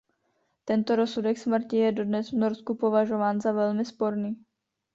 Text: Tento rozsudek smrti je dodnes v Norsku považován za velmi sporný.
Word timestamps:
Tento 0.65 0.95
rozsudek 0.95 1.37
smrti 1.41 1.75
je 1.77 1.91
dodnes 1.91 2.31
v 2.31 2.35
Norsku 2.37 2.75
považován 2.75 3.41
za 3.41 3.51
velmi 3.51 3.85
sporný. 3.85 4.45